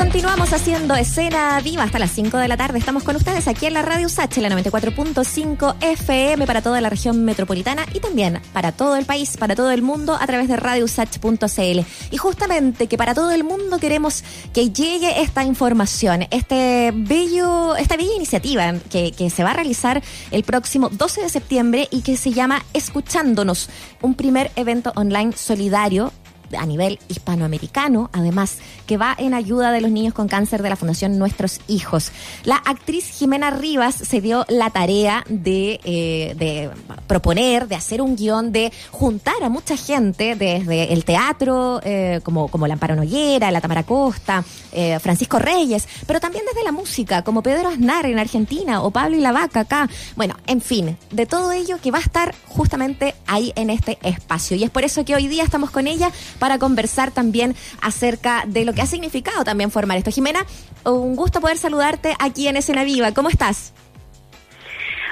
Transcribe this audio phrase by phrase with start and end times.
[0.00, 2.78] Continuamos haciendo escena viva hasta las 5 de la tarde.
[2.78, 7.22] Estamos con ustedes aquí en la Radio Sach, la 94.5 FM para toda la región
[7.22, 11.80] metropolitana y también para todo el país, para todo el mundo a través de radiosach.cl.
[12.10, 14.24] Y justamente que para todo el mundo queremos
[14.54, 20.02] que llegue esta información, este bello, esta bella iniciativa que, que se va a realizar
[20.30, 23.68] el próximo 12 de septiembre y que se llama Escuchándonos,
[24.00, 26.10] un primer evento online solidario
[26.58, 30.76] a nivel hispanoamericano, además, que va en ayuda de los niños con cáncer de la
[30.76, 32.12] Fundación Nuestros Hijos.
[32.44, 36.70] La actriz Jimena Rivas se dio la tarea de, eh,
[37.06, 42.48] proponer, de hacer un guion, de juntar a mucha gente desde el teatro, eh, como,
[42.48, 47.42] como la Noguera, la Tamara Costa, eh, Francisco Reyes, pero también desde la música, como
[47.42, 49.88] Pedro Aznar en Argentina o Pablo y la Vaca acá.
[50.16, 54.56] Bueno, en fin, de todo ello que va a estar justamente ahí en este espacio.
[54.56, 56.10] Y es por eso que hoy día estamos con ella
[56.40, 60.10] para conversar también acerca de lo que ha significado también formar esto.
[60.10, 60.44] Jimena,
[60.84, 63.14] un gusto poder saludarte aquí en Escena Viva.
[63.14, 63.72] ¿Cómo estás?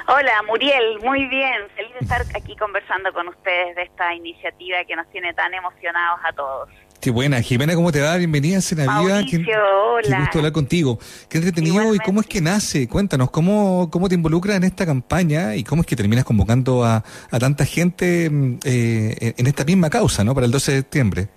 [0.07, 1.69] Hola, Muriel, muy bien.
[1.75, 6.19] Feliz de estar aquí conversando con ustedes de esta iniciativa que nos tiene tan emocionados
[6.23, 6.69] a todos.
[7.01, 7.41] Qué buena.
[7.41, 8.17] Jimena, ¿cómo te va?
[8.17, 9.21] Bienvenida a Cena Viva.
[9.29, 10.01] Qué, hola.
[10.03, 10.99] Qué gusto hablar contigo.
[11.29, 12.89] Qué entretenido y cómo es que nace.
[12.89, 17.01] Cuéntanos, ¿cómo, cómo te involucras en esta campaña y cómo es que terminas convocando a,
[17.31, 20.35] a tanta gente mm, eh, en esta misma causa, ¿no?
[20.35, 21.27] Para el 12 de septiembre.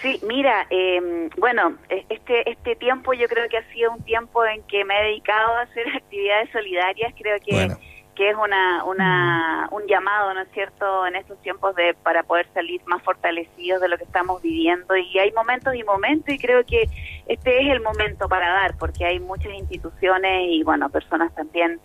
[0.00, 4.46] Sí, mira, eh, bueno, e, este este tiempo yo creo que ha sido un tiempo
[4.46, 7.12] en que me he dedicado a hacer actividades solidarias.
[7.18, 7.76] Creo que
[8.18, 12.48] que es una, una un llamado, ¿no es cierto?, en estos tiempos de para poder
[12.52, 14.96] salir más fortalecidos de lo que estamos viviendo.
[14.96, 16.88] Y hay momentos y momentos y creo que
[17.26, 21.80] este es el momento para dar porque hay muchas instituciones y bueno personas también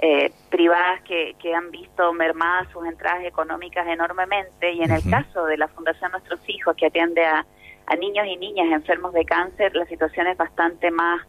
[0.00, 4.72] eh, privadas que, que han visto mermadas sus entradas económicas enormemente.
[4.72, 7.46] Y en el caso de la Fundación Nuestros Hijos que atiende a
[7.88, 11.22] a niños y niñas enfermos de cáncer la situación es bastante más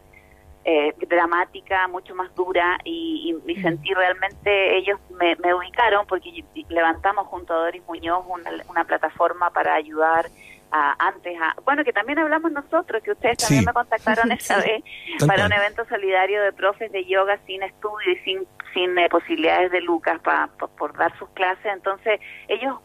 [0.69, 3.61] eh, dramática, mucho más dura y, y, mm.
[3.63, 8.23] sentí realmente, ellos me, ubicaron porque levantamos junto a Doris Muñoz
[8.69, 10.27] una, plataforma para ayudar
[10.71, 14.83] a, antes a, bueno, que también hablamos nosotros, que ustedes también me contactaron esta vez
[15.25, 19.71] para un evento solidario de profes de yoga sin estudio y sin, sin eh, posibilidades
[19.71, 22.77] de lucas para por dar sus clases, entonces ellos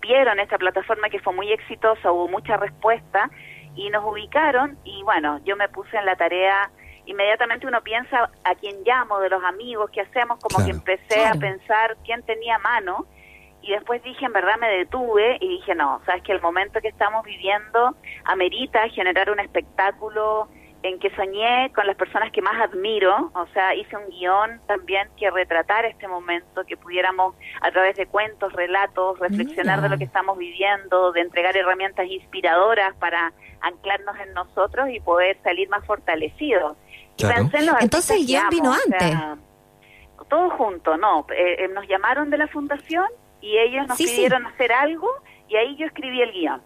[0.00, 3.28] vieron esta plataforma que fue muy exitosa, hubo mucha respuesta
[3.74, 6.70] y nos ubicaron y bueno, yo me puse en la tarea,
[7.06, 11.34] inmediatamente uno piensa a quién llamo, de los amigos, qué hacemos, como que empecé a
[11.34, 13.06] pensar quién tenía mano
[13.62, 16.88] y después dije, en verdad me detuve y dije, no, sabes que el momento que
[16.88, 20.48] estamos viviendo amerita generar un espectáculo
[20.82, 25.08] en que soñé con las personas que más admiro, o sea, hice un guion también
[25.16, 30.04] que retratara este momento, que pudiéramos a través de cuentos, relatos, reflexionar de lo que
[30.04, 36.76] estamos viviendo, de entregar herramientas inspiradoras para anclarnos en nosotros y poder salir más fortalecidos.
[37.18, 39.16] Entonces el guion vino antes.
[40.28, 43.06] todo junto, no, eh, eh, nos llamaron de la fundación
[43.40, 45.08] y ellos nos pidieron hacer algo
[45.48, 46.62] y ahí yo escribí el guion.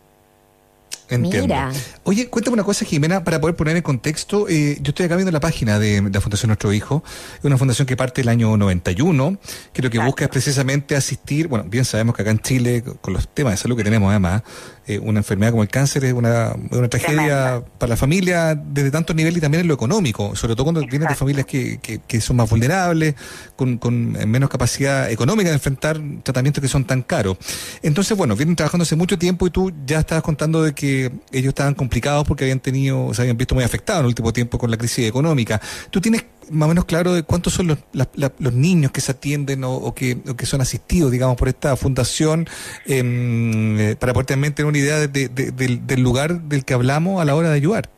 [1.09, 1.55] Entiendo.
[2.03, 4.49] Oye, cuéntame una cosa, Jimena, para poder poner en contexto.
[4.49, 7.05] Eh, yo estoy acá viendo la página de, la Fundación Nuestro Hijo.
[7.39, 9.39] Es una fundación que parte del año 91,
[9.73, 11.49] que lo que busca es precisamente asistir.
[11.49, 14.43] Bueno, bien sabemos que acá en Chile, con los temas de salud que tenemos además,
[14.87, 19.17] eh, una enfermedad como el cáncer es una, una tragedia para la familia desde tantos
[19.17, 22.37] niveles y también en lo económico, sobre todo cuando vienen de familias que, que, son
[22.37, 23.17] más vulnerables,
[23.57, 27.37] con, con, menos capacidad económica de enfrentar tratamientos que son tan caros.
[27.83, 31.49] Entonces, bueno, vienen trabajando hace mucho tiempo y tú ya estabas contando de que ellos
[31.49, 34.71] estaban complicados porque habían tenido, se habían visto muy afectados en el último tiempo con
[34.71, 35.61] la crisis económica.
[35.91, 39.65] ¿Tú tienes más o menos claro de cuántos son los, los niños que se atienden
[39.65, 42.49] o, que, que son asistidos, digamos, por esta fundación,
[42.87, 47.25] em, eh, para poder también tener una idea de, del, lugar del que hablamos a
[47.25, 47.91] la hora de ayudar.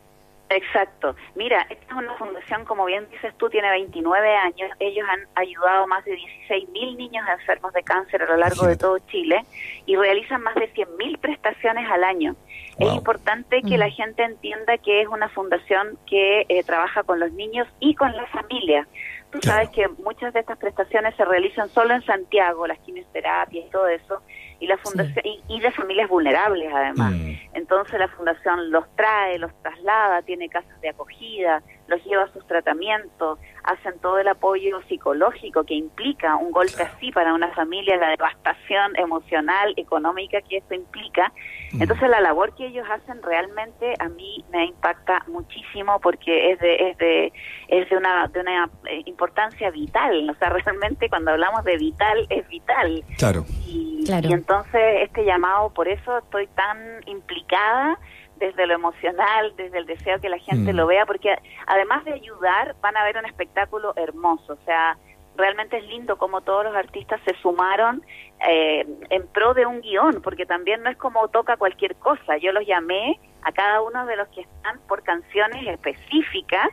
[0.49, 1.15] Exacto.
[1.35, 4.71] Mira, esta es una fundación, como bien dices tú, tiene 29 años.
[4.79, 8.65] Ellos han ayudado a más de 16 mil niños enfermos de cáncer a lo largo
[8.65, 9.45] de todo Chile
[9.85, 12.35] y realizan más de 100 mil prestaciones al año.
[12.79, 13.91] Es importante que la mm.
[13.91, 18.25] gente entienda que es una fundación que eh, trabaja con los niños y con la
[18.27, 18.87] familia.
[19.31, 23.69] Tú sabes que muchas de estas prestaciones se realizan solo en Santiago, las quimioterapias y
[23.69, 24.23] todo eso,
[24.59, 27.13] y la fundación y, de familias vulnerables además.
[27.13, 27.33] Mm.
[27.53, 32.45] Entonces la fundación los trae, los traslada, tiene casas de acogida, los lleva a sus
[32.47, 38.09] tratamientos, hacen todo el apoyo psicológico que implica un golpe así para una familia, la
[38.09, 41.31] devastación emocional, económica que esto implica.
[41.73, 41.81] Mm.
[41.81, 46.75] Entonces la labor que ellos hacen realmente a mí me impacta muchísimo porque es de
[46.89, 47.33] es de
[47.67, 52.27] es de una de una eh, importancia vital, o sea, realmente cuando hablamos de vital
[52.29, 53.03] es vital.
[53.17, 53.45] Claro.
[53.67, 57.99] Y, y entonces este llamado, por eso estoy tan implicada
[58.39, 60.75] desde lo emocional, desde el deseo que la gente mm.
[60.75, 61.35] lo vea, porque
[61.67, 64.97] además de ayudar, van a ver un espectáculo hermoso, o sea,
[65.35, 68.03] realmente es lindo como todos los artistas se sumaron
[68.47, 72.37] eh, en pro de un guion, porque también no es como toca cualquier cosa.
[72.37, 76.67] Yo los llamé a cada uno de los que están por canciones específicas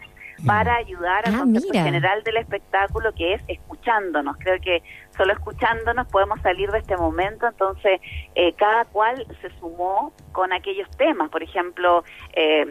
[0.45, 4.37] para ayudar al ah, concepto general del espectáculo que es escuchándonos.
[4.39, 4.83] Creo que
[5.17, 8.01] solo escuchándonos podemos salir de este momento, entonces
[8.35, 12.05] eh, cada cual se sumó con aquellos temas, por ejemplo,
[12.35, 12.67] eh,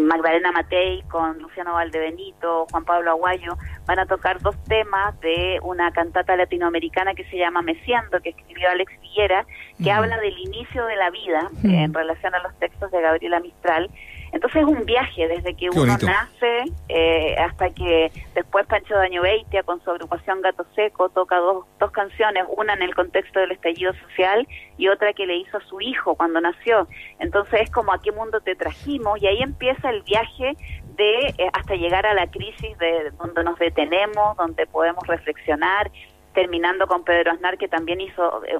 [0.00, 3.56] Magdalena Matei con Luciano Valdebenito, Juan Pablo Aguayo,
[3.86, 8.68] van a tocar dos temas de una cantata latinoamericana que se llama Mesiando, que escribió
[8.70, 9.46] Alex Villera,
[9.82, 13.90] que habla del inicio de la vida en relación a los textos de Gabriela Mistral,
[14.36, 19.62] entonces es un viaje desde que uno nace eh, hasta que después Pancho Daño Beitia
[19.62, 23.94] con su agrupación Gato Seco toca dos, dos canciones, una en el contexto del estallido
[23.94, 24.46] social
[24.76, 26.86] y otra que le hizo a su hijo cuando nació.
[27.18, 30.54] Entonces es como a qué mundo te trajimos y ahí empieza el viaje
[30.96, 35.90] de eh, hasta llegar a la crisis de donde nos detenemos, donde podemos reflexionar
[36.34, 38.58] terminando con Pedro Aznar, que también hizo eh,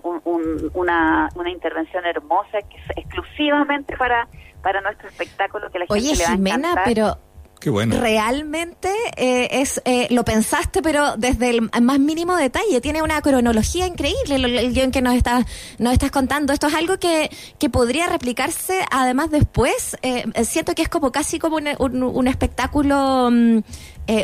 [0.72, 4.26] una, una intervención hermosa, que es exclusivamente para
[4.66, 7.18] para nuestro espectáculo que la gente le va a Jimena, pero
[7.60, 7.98] Qué bueno.
[8.00, 12.80] Realmente eh, es eh, lo pensaste, pero desde el más mínimo detalle.
[12.80, 15.46] Tiene una cronología increíble el, guion que nos estás,
[15.78, 16.52] nos estás contando.
[16.52, 17.30] Esto es algo que,
[17.60, 19.96] que podría replicarse además después.
[20.02, 23.58] Eh, siento que es como casi como un, un, espectáculo, mm,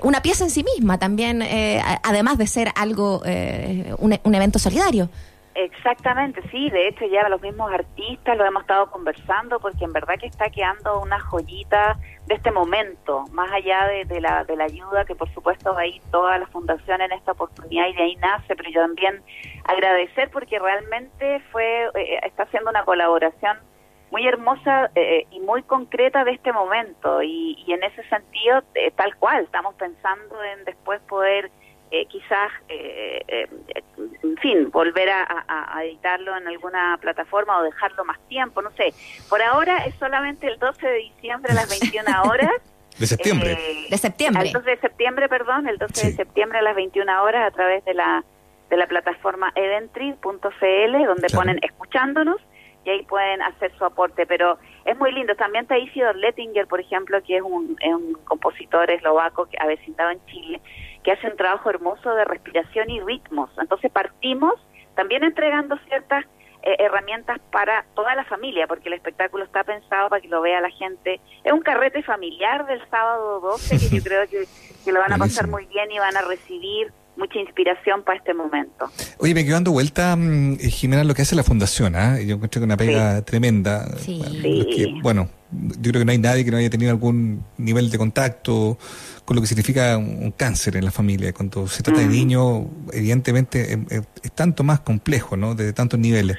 [0.03, 1.41] una pieza en sí misma también,
[2.03, 3.23] además de ser algo,
[3.99, 5.09] un, un evento solidario.
[5.55, 10.15] Exactamente, sí, de hecho ya los mismos artistas lo hemos estado conversando porque en verdad
[10.19, 15.05] que está quedando una joyita de este momento, más allá de, la, de la ayuda
[15.05, 18.17] que por supuesto va a ir toda la fundación en esta oportunidad y de ahí
[18.17, 19.23] nace, pero yo también
[19.65, 23.59] agradecer porque realmente fue, eh, está haciendo una colaboración
[24.11, 28.91] muy hermosa eh, y muy concreta de este momento y, y en ese sentido eh,
[28.97, 31.51] tal cual estamos pensando en después poder
[31.93, 33.47] eh, quizás, eh, eh,
[34.23, 38.95] en fin, volver a, editarlo en alguna plataforma o dejarlo más tiempo, no sé.
[39.29, 42.51] Por ahora es solamente el 12 de diciembre a las 21 horas.
[42.99, 43.59] de septiembre.
[43.91, 44.47] de septiembre.
[44.47, 47.85] El 12 de septiembre, perdón, el 12 de septiembre a las 21 horas a través
[47.85, 48.25] de la
[48.71, 52.41] de la plataforma eventry.cl donde ponen escuchándonos
[52.87, 55.35] y ahí pueden hacer su aporte, pero es muy lindo.
[55.37, 60.11] También está Isidor Lettinger, por ejemplo, que es un, es un compositor eslovaco que avecindado
[60.11, 60.61] en Chile,
[61.03, 63.51] que hace un trabajo hermoso de respiración y ritmos.
[63.61, 64.55] Entonces partimos
[64.95, 66.25] también entregando ciertas
[66.65, 70.61] eh, herramientas para toda la familia, porque el espectáculo está pensado para que lo vea
[70.61, 71.21] la gente.
[71.43, 75.49] Es un carrete familiar del sábado 12 que yo creo que, lo van a pasar
[75.49, 78.91] muy bien y van a recibir mucha inspiración para este momento.
[79.19, 82.21] Oye, me quedo dando vuelta, mm, eh, Jimena, lo que hace la fundación, ¿ah?
[82.21, 83.87] Yo encuentro que una pega tremenda.
[83.99, 85.01] Sí.
[85.03, 88.79] bueno, yo creo que no hay nadie que no haya tenido algún nivel de contacto
[89.33, 91.33] con lo que significa un, cáncer en la familia.
[91.33, 92.11] Cuando se trata de mm.
[92.11, 94.03] niños, evidentemente es,
[94.35, 95.55] tanto más complejo, ¿no?
[95.55, 96.37] De tantos niveles.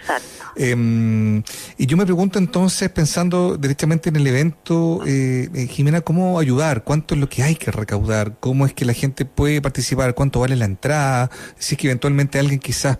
[0.56, 1.42] Em,
[1.80, 6.84] y yo me pregunto entonces, pensando directamente en el evento, eh, eh, Jimena, ¿cómo ayudar?
[6.84, 8.38] ¿Cuánto es lo que hay que recaudar?
[8.40, 10.14] ¿Cómo es que la gente puede participar?
[10.14, 11.32] ¿Cuánto vale la entrada?
[11.58, 13.00] Si es que eventualmente alguien quizás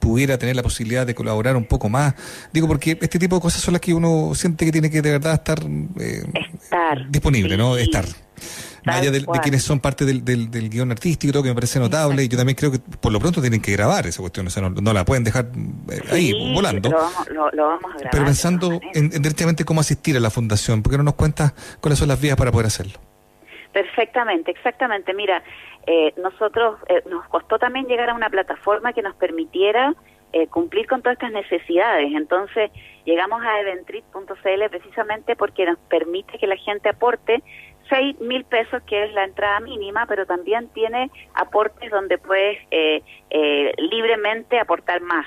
[0.00, 2.12] pudiera tener la posibilidad de colaborar un poco más.
[2.52, 5.12] Digo, porque este tipo de cosas son las que uno siente que tiene que de
[5.12, 5.60] verdad estar,
[5.98, 6.24] eh,
[7.08, 7.78] disponible, ¿no?
[7.78, 8.04] Estar.
[8.84, 12.28] Más allá de, quienes son parte del, del, guion artístico, que me parece notable, y
[12.28, 14.92] yo también creo que por lo pronto tienen que grabar esa cuestión, o sea, no,
[14.92, 15.46] la pueden dejar
[15.90, 16.90] eh, ahí volando.
[16.90, 20.82] Lo vamos, lo, vamos a grabar Pero pensando en, directamente cómo asistir a la fundación,
[20.82, 22.98] ¿por qué no nos cuentas cuáles son las vías para poder hacerlo?
[23.72, 25.12] Perfectamente, exactamente.
[25.14, 25.42] Mira,
[25.86, 29.94] eh, nosotros eh, nos costó también llegar a una plataforma que nos permitiera
[30.32, 32.12] eh, cumplir con todas estas necesidades.
[32.12, 32.70] Entonces
[33.04, 37.42] llegamos a eventrit.cl precisamente porque nos permite que la gente aporte
[37.88, 43.02] seis mil pesos, que es la entrada mínima, pero también tiene aportes donde puedes eh,
[43.30, 45.26] eh, libremente aportar más.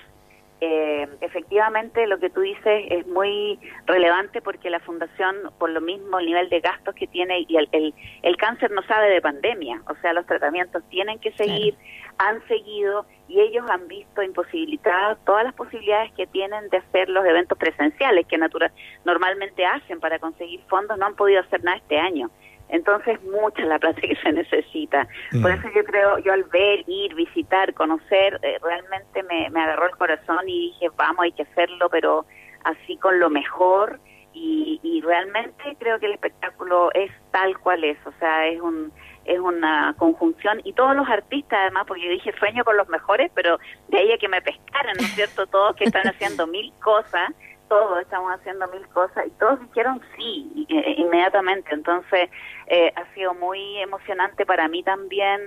[0.59, 6.17] Eh, efectivamente, lo que tú dices es muy relevante porque la fundación, por lo mismo,
[6.17, 9.83] el nivel de gastos que tiene y el, el, el cáncer no sabe de pandemia,
[9.87, 11.75] o sea, los tratamientos tienen que seguir,
[12.17, 17.23] han seguido y ellos han visto imposibilitadas todas las posibilidades que tienen de hacer los
[17.23, 18.71] eventos presenciales que natural,
[19.05, 22.31] normalmente hacen para conseguir fondos, no han podido hacer nada este año.
[22.69, 25.07] Entonces, mucha la plata que se necesita.
[25.41, 25.59] Por mm.
[25.59, 29.95] eso yo creo, yo al ver, ir, visitar, conocer, eh, realmente me, me agarró el
[29.97, 32.25] corazón y dije, vamos, hay que hacerlo, pero
[32.63, 33.99] así con lo mejor.
[34.33, 38.91] Y, y realmente creo que el espectáculo es tal cual es, o sea, es un
[39.27, 43.29] es una conjunción y todos los artistas además, porque yo dije sueño con los mejores,
[43.35, 43.59] pero
[43.89, 45.45] de ahí a que me pescaran, ¿no es cierto?
[45.47, 47.31] Todos que están haciendo mil cosas,
[47.67, 51.73] todos estamos haciendo mil cosas y todos dijeron sí eh, inmediatamente.
[51.73, 52.29] Entonces
[52.67, 55.41] eh, ha sido muy emocionante para mí también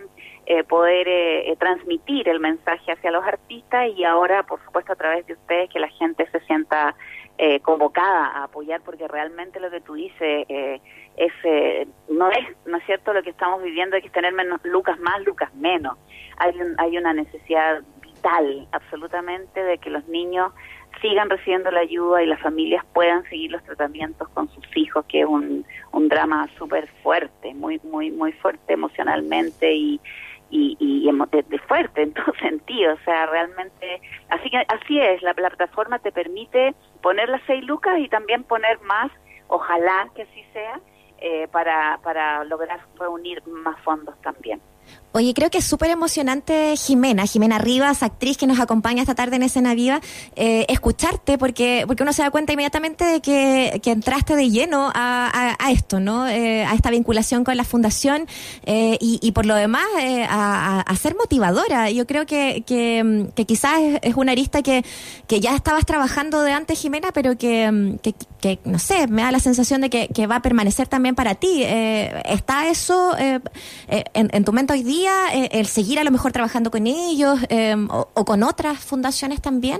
[0.46, 1.06] eh, poder
[1.58, 5.78] transmitir el mensaje hacia los artistas y ahora, por supuesto, a través de ustedes, que
[5.78, 6.94] la gente se sienta
[7.62, 11.32] convocada a apoyar porque realmente lo que tú dices es
[12.10, 15.22] no es no es cierto lo que estamos viviendo hay que tener menos lucas más
[15.24, 15.96] lucas menos
[16.36, 20.52] hay hay una necesidad vital absolutamente de que los niños
[21.00, 25.20] sigan recibiendo la ayuda y las familias puedan seguir los tratamientos con sus hijos, que
[25.20, 30.00] es un, un drama súper fuerte, muy, muy, muy fuerte emocionalmente y,
[30.50, 31.10] y, y
[31.48, 32.94] de, fuerte en todo sentido.
[32.94, 37.98] O sea, realmente, así que así es, la, plataforma te permite poner las seis lucas
[37.98, 39.10] y también poner más,
[39.48, 40.80] ojalá que así sea,
[41.18, 44.60] eh, para, para lograr reunir más fondos también.
[45.12, 49.34] Oye, creo que es súper emocionante Jimena, Jimena Rivas, actriz que nos acompaña esta tarde
[49.34, 50.00] en Escena Viva,
[50.36, 55.56] eh, escucharte porque porque uno se da cuenta inmediatamente de que, entraste de lleno a,
[55.72, 56.28] esto, ¿no?
[56.28, 58.28] Eh, a esta vinculación con la fundación
[58.66, 59.84] eh, y, y, por lo demás
[60.28, 61.90] a, a, ser motivadora.
[61.90, 62.62] Yo creo que,
[63.34, 64.84] quizás es, una arista que,
[65.26, 67.98] que ya estabas trabajando de antes, Jimena, pero que,
[68.40, 71.34] que, no sé, me da la sensación de que, que va a permanecer también para
[71.34, 71.64] ti.
[71.64, 73.42] ¿Está eso en,
[74.14, 75.12] en tu mente hoy día?
[75.34, 79.78] Eh, el seguir a lo mejor trabajando con ellos em, o, con otras fundaciones también?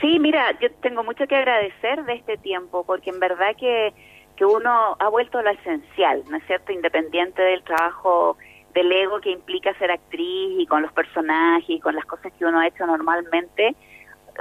[0.00, 3.92] Sí, mira, yo tengo mucho que agradecer de este tiempo, porque en verdad que,
[4.36, 6.70] que uno ha vuelto a lo esencial, ¿no es cierto?
[6.70, 8.36] Independiente del trabajo
[8.74, 12.44] del ego que implica ser actriz y con los personajes y con las cosas que
[12.44, 13.74] uno ha hecho normalmente,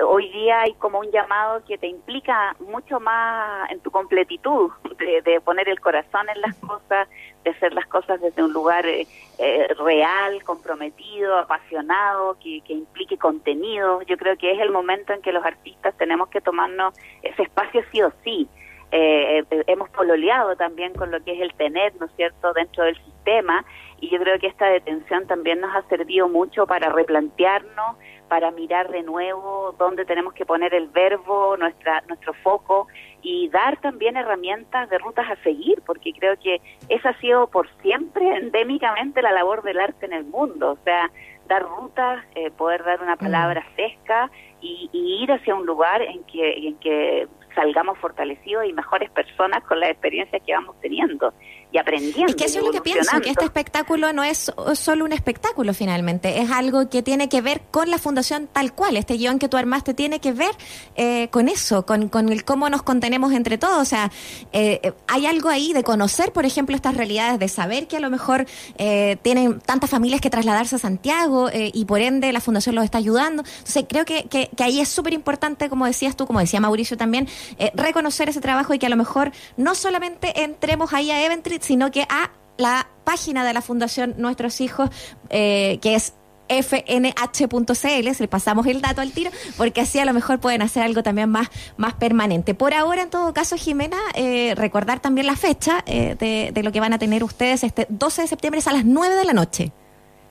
[0.06, 5.42] hoy día hay como un llamado que te implica mucho más en tu completitud, de,
[5.42, 7.08] poner el corazón en las cosas,
[7.44, 9.08] de hacer las cosas desde un lugar eh,
[9.40, 14.02] eh, real, comprometido, apasionado, que, que, implique contenido.
[14.04, 17.84] Yo creo que es el momento en que los artistas tenemos que tomarnos ese espacio
[17.92, 18.48] sí o sí.
[18.92, 22.96] Eh, hemos pololeado también con lo que es el tener, ¿no es cierto?, dentro del
[23.04, 23.66] sistema
[24.00, 28.90] y yo creo que esta detención también nos ha servido mucho para replantearnos para mirar
[28.90, 32.88] de nuevo dónde tenemos que poner el verbo, nuestra, nuestro foco
[33.22, 37.70] y dar también herramientas de rutas a seguir, porque creo que esa ha sido por
[37.82, 41.10] siempre endémicamente la labor del arte en el mundo, o sea,
[41.48, 43.76] dar rutas, eh, poder dar una palabra mm.
[43.76, 44.30] fresca
[44.62, 49.64] y, y, ir hacia un lugar en que, en que salgamos fortalecidos y mejores personas
[49.64, 51.34] con las experiencias que vamos teniendo
[51.72, 52.28] y aprendiendo.
[52.28, 55.74] Es que eso es lo que pienso, que este espectáculo no es solo un espectáculo
[55.74, 58.96] finalmente, es algo que tiene que ver con la fundación tal cual.
[58.96, 60.52] Este guion que tú armaste tiene que ver
[60.96, 63.80] eh, con eso, con, con el cómo nos contenemos entre todos.
[63.80, 64.12] O sea,
[64.54, 68.10] eh, hay algo ahí de conocer, por ejemplo, estas realidades, de saber que a lo
[68.10, 68.46] mejor
[68.78, 72.98] eh, tienen tantas familias que trasladarse a Santiago y por ende la fundación los está
[72.98, 73.44] ayudando.
[73.44, 76.98] Entonces, creo que, que, que ahí es súper importante, como decías tú, como decía Mauricio
[76.98, 77.28] también,
[77.74, 81.92] reconocer ese trabajo y que a lo mejor no solamente entremos ahí a Eventry, sino
[81.92, 84.90] que a la página de la Fundación Nuestros Hijos,
[85.30, 86.14] eh, que es
[86.50, 91.04] fnh.cl, le pasamos el dato al tiro, porque así a lo mejor pueden hacer algo
[91.04, 92.56] también más, más permanente.
[92.56, 96.72] Por ahora, en todo caso, Jimena, eh, recordar también la fecha eh, de, de, lo
[96.72, 99.34] que van a tener ustedes este 12 de septiembre, es a las 9 de la
[99.34, 99.72] noche.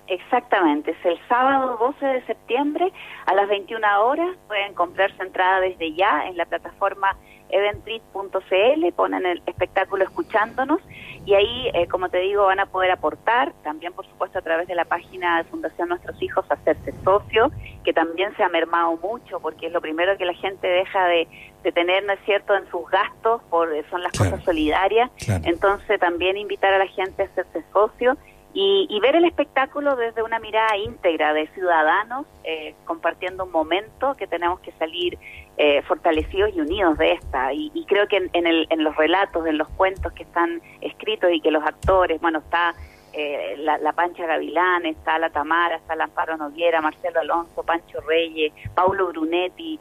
[0.08, 2.92] Exactamente, es el sábado 12 de septiembre
[3.26, 4.36] a las 21 horas.
[4.46, 7.16] Pueden comprarse entrada desde ya en la plataforma
[7.48, 10.80] eventrit.cl, ponen el espectáculo escuchándonos
[11.26, 14.68] y ahí, eh, como te digo, van a poder aportar, también por supuesto a través
[14.68, 17.50] de la página de Fundación Nuestros Hijos, hacerse socio,
[17.84, 21.26] que también se ha mermado mucho porque es lo primero que la gente deja de,
[21.74, 25.10] tener, ¿no es cierto?, en sus gastos, por, son las cosas solidarias.
[25.42, 28.16] Entonces también invitar a la gente a hacerse socio
[28.58, 34.26] y, ver el espectáculo desde una mirada íntegra de ciudadanos, eh, compartiendo un momento que
[34.26, 35.18] tenemos que salir
[35.58, 37.52] eh, fortalecidos y unidos de esta.
[37.52, 41.40] Y, creo que en, el, en los relatos, en los cuentos que están escritos y
[41.40, 42.74] que los actores, bueno, está
[43.12, 48.52] eh, la, Pancha Gavilán, está la Tamara, está la Amparo Noguera, Marcelo Alonso, Pancho Reyes,
[48.74, 49.80] Paulo Brunetti,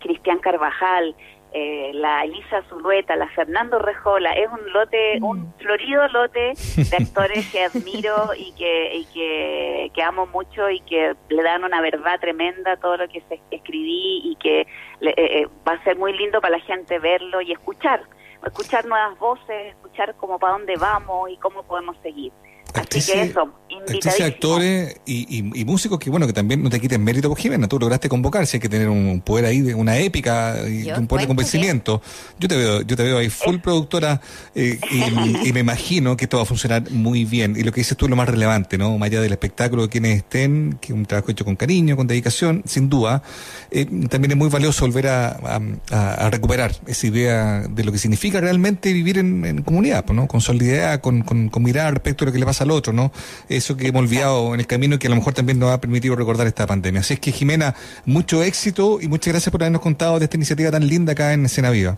[0.00, 1.14] Cristian Carvajal,
[1.56, 5.24] eh, la Elisa Zulueta, la Fernando Rejola, es un lote, mm.
[5.24, 10.80] un florido lote de actores que admiro y que, y que, que, amo mucho y
[10.80, 14.66] que le dan una verdad tremenda a todo lo que escribí y que eh,
[15.16, 18.02] eh, va a ser muy lindo para la gente verlo y escuchar,
[18.44, 22.32] escuchar nuevas voces, escuchar cómo para dónde vamos y cómo podemos seguir.
[22.74, 27.28] Así que eso, actrices, actores y, músicos que, bueno, que también no te quiten mérito
[27.28, 27.68] por Jimena.
[27.68, 31.06] Tú lograste convocar, si hay que tener un poder ahí, de una épica y un
[31.06, 32.02] poder de convencimiento.
[32.38, 34.20] Yo te veo yo te veo ahí full productora
[34.54, 34.78] eh,
[35.44, 37.54] y, me imagino que esto va a funcionar muy bien.
[37.56, 38.98] Y lo que dices tú es lo más relevante, ¿no?
[38.98, 42.06] Más allá del espectáculo de quienes estén, que es un trabajo hecho con cariño, con
[42.06, 43.22] dedicación, sin duda.
[43.70, 45.60] Eh, también es muy valioso volver a,
[46.30, 50.26] recuperar esa idea de lo que significa realmente vivir en, comunidad, ¿no?
[50.26, 53.12] Con solidaridad, con, con, con mirar respecto a lo que le pasa al otro, ¿no?
[53.48, 55.80] Eso que hemos olvidado en el camino y que a lo mejor también nos ha
[55.80, 57.00] permitido recordar esta pandemia.
[57.00, 60.70] Así es que, Jimena, mucho éxito y muchas gracias por habernos contado de esta iniciativa
[60.70, 61.96] tan linda acá en Escena Viva.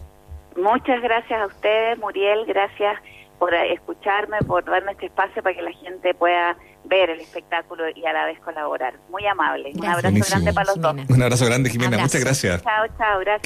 [0.56, 2.98] Muchas gracias a ustedes, Muriel, gracias
[3.38, 8.06] por escucharme, por darme este espacio para que la gente pueda ver el espectáculo y
[8.06, 8.94] a la vez colaborar.
[9.10, 9.72] Muy amable.
[9.74, 10.96] Un abrazo grande para los dos.
[11.08, 11.98] Un abrazo grande, Jimena.
[11.98, 12.62] Muchas gracias.
[12.62, 13.20] Chao, chao.
[13.20, 13.26] Gracias.